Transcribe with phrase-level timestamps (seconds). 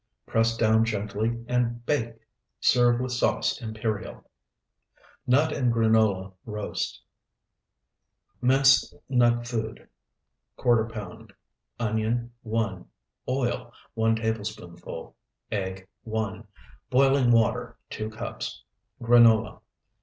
[0.25, 2.15] Press down gently and bake.
[2.59, 4.23] Serve with sauce imperial.
[5.27, 7.03] NUT AND GRANOLA ROAST
[8.41, 9.87] Minced nut food,
[10.57, 11.33] ¼ pound.
[11.79, 12.83] Onion, 1.
[13.29, 15.15] Oil, 1 tablespoonful.
[15.51, 16.47] Egg, 1.
[16.89, 18.63] Boiling water, 2 cups.
[19.03, 19.59] Granola.